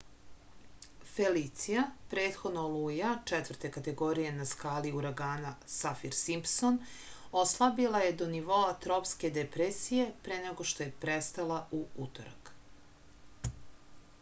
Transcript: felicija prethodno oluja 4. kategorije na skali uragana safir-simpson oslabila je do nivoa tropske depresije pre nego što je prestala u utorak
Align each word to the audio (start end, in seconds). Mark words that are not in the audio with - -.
felicija 1.07 1.81
prethodno 2.13 2.61
oluja 2.69 3.09
4. 3.31 3.67
kategorije 3.75 4.31
na 4.37 4.47
skali 4.53 4.93
uragana 5.01 5.51
safir-simpson 5.75 6.79
oslabila 7.43 8.01
je 8.05 8.17
do 8.23 8.31
nivoa 8.33 8.73
tropske 8.87 9.31
depresije 9.37 10.09
pre 10.25 10.39
nego 10.49 10.67
što 10.73 10.87
je 10.87 10.93
prestala 11.05 11.61
u 11.83 11.85
utorak 12.09 12.51